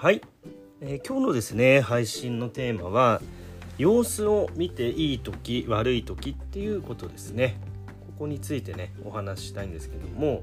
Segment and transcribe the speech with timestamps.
[0.00, 0.22] はい、
[0.80, 3.20] えー、今日のですね配信のテーマは
[3.76, 7.58] 様子を見ていい時悪い時っていうことですね。
[8.06, 10.40] ここについてねお話ししたいんですけども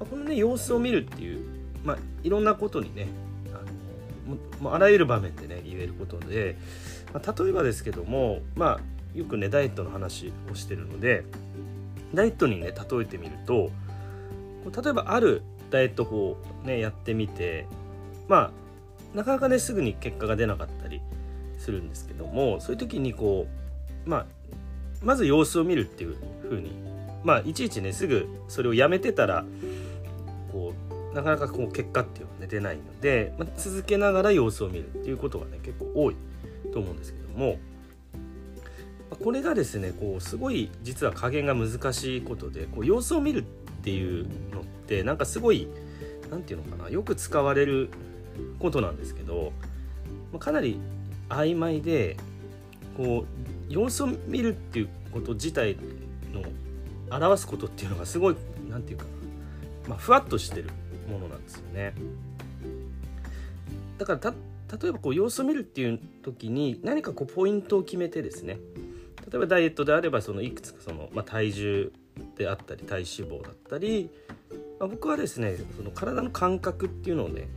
[0.00, 1.46] このね様子を見るっていう
[1.84, 3.06] まあいろんなことにね
[3.52, 6.56] あのあらゆる場面でね言えることで、
[7.14, 11.22] まあ、例えばですけどもまあよくねダイエットの話をしてるので
[12.14, 13.70] ダイエットにね例えてみると
[14.82, 17.68] 例えばあるダイエット法をねやってみて
[18.26, 18.67] まあ
[19.14, 21.00] なかなかねすぐに結果が出なかったり
[21.58, 23.46] するんですけどもそういう時にこ
[24.06, 24.26] うまあ
[25.02, 26.72] まず様子を見るっていう風に
[27.24, 29.44] まあいちいちねすぐそれをやめてたら
[30.52, 30.72] こ
[31.12, 36.16] うなかなかこう結果っていうのは、ね、出ないので、まあ、続けながら様子を見るっていうことがね結構多い
[36.72, 37.58] と思うんですけども
[39.24, 43.42] これがですねこうすごい実は加減が難しいことでこう様子を見るっ
[43.82, 45.68] ていうのってなんかすごい
[46.30, 47.88] 何て言うのかなよく使われる
[48.58, 49.52] ことなんですけど
[50.38, 50.78] かなり
[51.28, 52.16] 曖昧で
[52.96, 53.24] こ
[53.68, 55.76] う様子を見るっていうこと自体
[56.32, 56.42] の
[57.16, 58.36] 表すことっていうのがすごい
[58.68, 59.06] 何て言うか
[59.88, 60.70] まあ、ふわっとしてる
[61.10, 61.94] ものなんですよね。
[63.96, 64.34] だから
[64.80, 68.58] 例えばこう様子を見るっていう時に何かこうポイントを決めてですね
[69.26, 71.92] 例えばダイエットであればそのいくつかその、まあ、体重
[72.36, 74.10] であったり体脂肪だったり、
[74.78, 77.48] まあ、僕はですねその体の感覚っていうのをね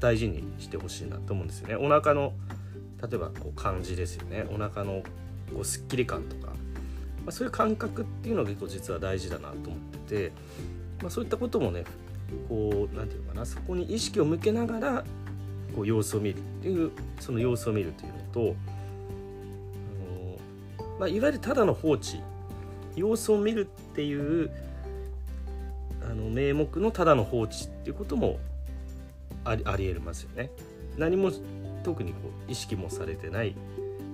[0.00, 1.76] 大事にしてほしいなと思うんですよね。
[1.76, 2.32] お腹の
[3.02, 4.46] 例えばこう感じですよね。
[4.50, 5.02] お腹の
[5.52, 6.54] こうすっきり感とか、ま
[7.28, 10.32] あ、そういう感覚っていうのが結構実は大事だなと思ってて、
[11.00, 11.84] まあ、そういったこともね
[12.48, 13.46] こう何て言うのかな。
[13.46, 15.04] そこに意識を向けながら
[15.74, 18.40] こう様子を見るっていうその様子を見るというのと
[20.80, 22.20] あの、まあ、いわゆるただの放置。
[22.96, 24.50] 様子を見るっていう
[26.02, 28.40] あの名目のただの放置っていうことも
[29.44, 30.50] ありありえますよね。
[30.96, 31.30] 何も
[31.82, 32.18] 特にこ
[32.48, 33.54] う意識もされてない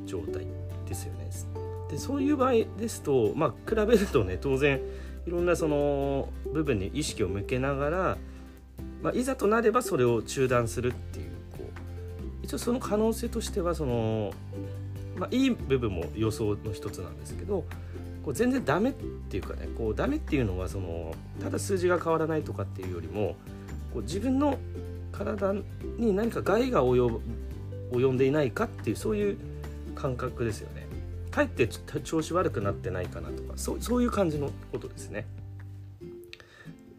[0.07, 0.47] 状態
[0.87, 1.25] ですよね。
[1.91, 4.81] でそういう場合ですとまあ比べるとね当然
[5.27, 8.19] いろんなその部分に意識を向けながら、
[9.03, 14.33] まあ、いざとなればそれを中断するっていうこう一応その可能性としてはその、
[15.17, 17.65] まあ、いい部分も予想の一つなんですけど
[18.25, 23.37] こう全然ダメっていうかねこうダメっていうのはそのただ数字が変わらないとかっていうよりも
[23.93, 24.59] こう自分の
[25.15, 25.55] 体
[25.97, 27.21] に何か害が及
[27.93, 29.39] 及んでいないかっていうそういう
[29.95, 30.89] 感覚ですよね。
[31.31, 31.69] かえって
[32.03, 35.27] 調子悪くなってないかなとかそうそういう感じのことですね。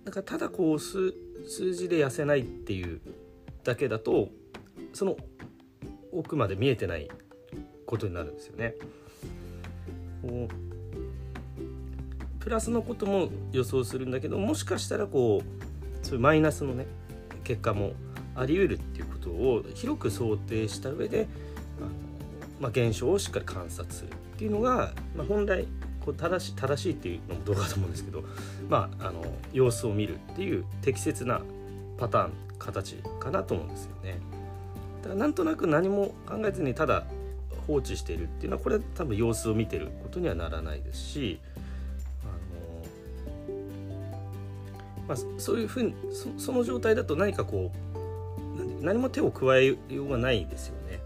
[0.05, 1.13] だからただこう数
[1.45, 3.01] 数字で痩せないっていう
[3.63, 4.29] だけだと
[4.93, 5.17] その
[6.13, 7.09] 奥まで見えてない
[7.85, 8.75] ことになるんですよね。
[10.21, 10.65] こう
[12.39, 16.85] プラスのことも予想するんだけどもしかしたらこうそういうマイナスのね
[17.45, 17.93] 結果も
[18.35, 21.27] あり得るっていうことを広く想定した上で
[21.79, 21.89] あの、
[22.59, 25.65] まあ、現象をしっかり観察するっていうのが、まあ、本来
[26.03, 28.23] こう正しい正しいっていうのもどうかと思うんですけど、
[28.69, 29.23] まあ、あの
[29.53, 31.41] 様子を見るっていう適切な
[31.97, 34.19] パターン形かなと思うんですよね。
[35.01, 37.05] だからなんとなく何も考えずにただ
[37.67, 41.39] 放置しているっていうのはこれは多分様子を見てることにはならないですし
[45.07, 45.93] まあ、そういうふうに
[46.37, 50.99] その状態だと何かこう何も手を加えようがないですよね。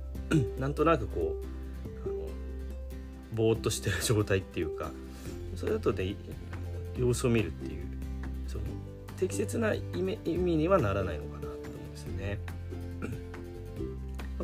[0.58, 1.36] なんとなくこ
[2.04, 2.28] うあの
[3.34, 4.90] ぼーっとしてる状態っていうか
[5.56, 6.14] それだとね
[6.96, 7.82] 様子を見るっていう
[8.46, 8.64] その
[9.16, 12.38] 適切な意味意味にはならないのかなと思うんですよね。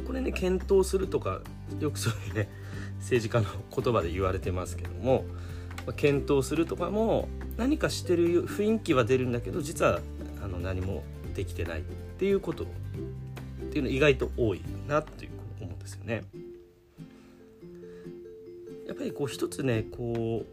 [0.07, 1.41] これね検討するとか
[1.81, 2.49] よくそういうね
[3.01, 5.25] 政治家の言葉で言われてますけども
[5.93, 10.01] 検討するとかも何かしてる雰囲気は出るんだけど実は
[10.43, 11.03] あの何も
[11.35, 11.83] できてないっ
[12.19, 12.67] ていうことっ
[13.71, 16.25] ていうの意外と多いなという思うんですよね。
[18.87, 20.45] やっぱりこう一つねこ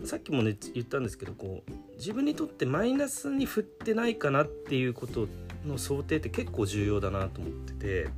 [0.00, 5.28] うさっきもね言ったんですけどこう自分にとってマイナスに振ってないかなっていうこと
[5.66, 8.08] の想定って結構重要だなと思ってて、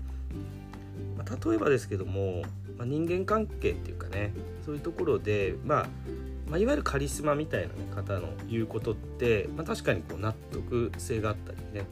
[1.25, 2.43] 例えばですけども、
[2.77, 4.33] まあ、人間関係っていうかね
[4.65, 5.87] そういうところでまあ
[6.47, 11.87] まあ、いわゆるカリスマみたいな、ね、方の言うことって、まあ、確かにこう納得性があったりね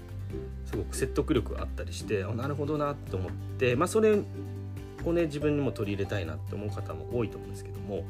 [0.66, 8.04] すごく説得力があったりしてあなるほどなと思って、まあ、それをね自分にも取り入れたいなって思う方も多いと思うんですけども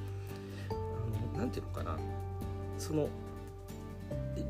[1.36, 1.98] 何て言うのかな
[2.78, 3.08] その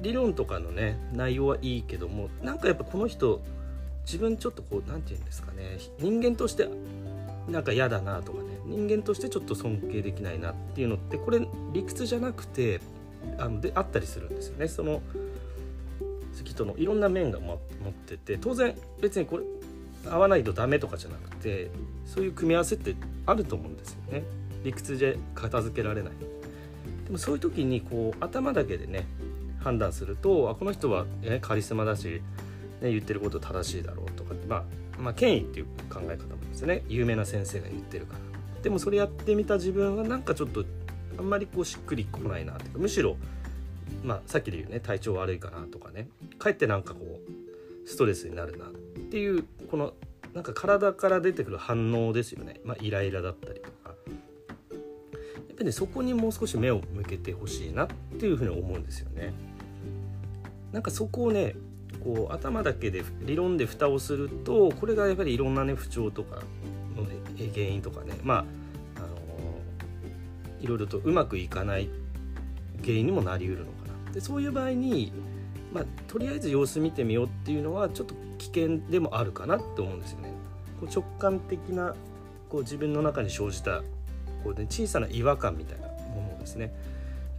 [0.00, 3.42] 理論とかのね内容はいいけどもなんかやっぱこの人
[4.04, 6.68] 自分ちょっとこう何て言うんですかね人間として
[7.48, 11.40] なんか嫌だなとかね人間としてちょっと尊敬できないなっていうのってこれ
[11.72, 12.80] 理屈じゃなくて
[13.38, 14.68] あのであったりするんですよね。
[14.68, 15.02] その
[16.36, 17.58] 好きとのいろんな面が持っ
[17.92, 19.44] てて当然別にこれ
[20.10, 21.70] 合わないとダメとかじゃなくて
[22.06, 22.96] そういう組み合わせって
[23.26, 24.24] あると思うんですよね
[24.64, 26.12] 理屈で片付けられない
[27.04, 29.06] でもそういう時にこう頭だけでね
[29.60, 32.20] 判断するとあこの人は、ね、カリスマだし、
[32.82, 34.64] ね、言ってること正しいだろうとか、まあ、
[35.00, 36.84] まあ権威っていう考え方もですね。
[36.88, 38.20] 有名な先生が言ってるから。
[38.62, 40.64] でもそれやってみた自分はなんかちょっと
[41.18, 43.16] あんまりこうしっくりこないなっていうかむしろ
[44.04, 46.08] まあさっきで言うね体調悪いかなとかね。
[46.38, 47.00] かえってなんかこ
[47.84, 48.68] うストレスになるなっ
[49.10, 49.94] ていうこの
[50.34, 53.94] なんか体から出てくる反応ですよね、まあ、イライラだったりとか。
[55.36, 57.88] やっぱりねそこにもう少し目を向けてほしいなっ
[58.18, 59.34] ていうふうに思うんですよね。
[60.72, 61.54] なんかそこをね
[62.02, 66.42] こう頭だけで理論で蓋をするとこれがやっぱりいろんなね不調とか
[66.96, 67.04] の
[67.52, 68.38] 原因とかねまあ、
[68.96, 69.06] あの
[70.60, 71.88] いろいろとうまくいかない
[72.82, 73.70] 原因にもなりうるのか
[74.06, 74.12] な。
[74.12, 75.12] でそういう場合に
[75.72, 80.32] まあ、とりあえず様子見てみようっていうのはちょっと危険でもあるかなって思うんですよね。
[80.80, 81.94] こう直感的な
[82.50, 83.82] こう自分の中に生じた
[84.44, 86.74] こう、ね、小さな違和感みたいなものですね。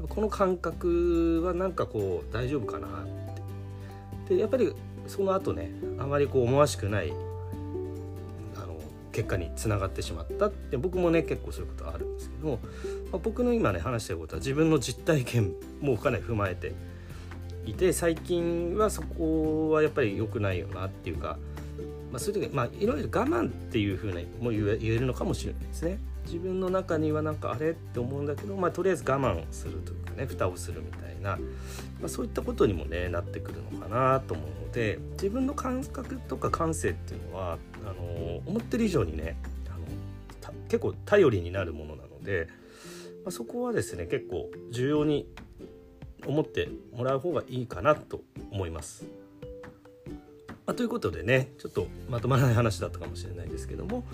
[0.10, 3.43] この感覚はなんかこう大丈夫かなって
[4.28, 4.74] でやっぱり
[5.08, 7.12] その後ねあまりこう思わしくない
[8.56, 8.80] あの
[9.12, 12.58] 結果につながってしまったって僕もね結構そういうことあるんですけど、ま
[13.14, 16.74] あ、僕の今ね話してることは自分の実体験もかなり踏まえて
[17.66, 21.38] いて最近はそこはやっぱり良くないよなっていうか、
[22.12, 26.00] まあ、そういう時まあいろいろ我慢っていうふうにも言えるのかもしれないですね。
[26.26, 31.38] 自分の中にはなんかあれって思うんだけど、まあ、とりあえず我慢するというかね蓋をするみたいな、
[32.00, 39.38] まあ、そういったことにもねなってくるのかなと思うので自分の感覚とか感性っていうのはあの思ってる以上にね
[39.68, 39.78] あ
[40.50, 42.48] の結構頼りになるものなので、
[43.24, 45.28] まあ、そこはですね結構重要に
[46.26, 48.22] 思ってもらう方がいいかなと
[48.52, 49.06] 思います。
[50.66, 54.06] まあ、ということでねちょっとまとまらない話だったかもしれないですけども、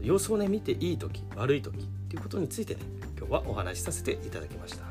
[0.00, 2.80] と、様子をね見ていい時悪い時っていうことについてね
[3.18, 4.84] 今日はお話しさせていただきました。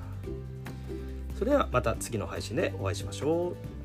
[1.37, 3.78] それではまた次の配信でお会いしましょう。